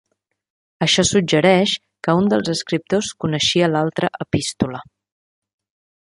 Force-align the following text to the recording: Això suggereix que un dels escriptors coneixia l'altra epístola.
Això 0.85 1.03
suggereix 1.09 1.73
que 2.07 2.15
un 2.21 2.31
dels 2.31 2.49
escriptors 2.53 3.11
coneixia 3.25 3.69
l'altra 3.75 4.09
epístola. 4.27 4.81